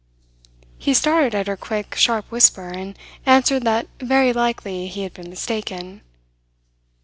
He 0.79 0.95
started 0.95 1.35
at 1.35 1.45
her 1.45 1.55
quick, 1.55 1.93
sharp 1.93 2.25
whisper, 2.31 2.69
and 2.69 2.97
answered 3.23 3.61
that 3.65 3.87
very 3.99 4.33
likely 4.33 4.87
he 4.87 5.03
had 5.03 5.13
been 5.13 5.29
mistaken. 5.29 6.01